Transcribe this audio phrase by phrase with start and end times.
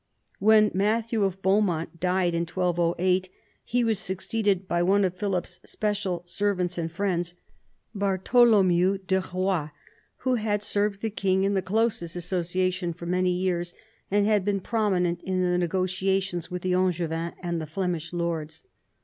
[0.39, 3.29] When Matthew of Beaumont died in 1208,
[3.63, 7.35] he was succeeded by one of Philip's special servants and friends,
[7.93, 9.69] Bartholomew de Eoie,
[10.17, 13.75] who had served the king in the closest association for many years,
[14.09, 18.63] and had been prominent in the negotiations with the Angevins and the Flemish lords.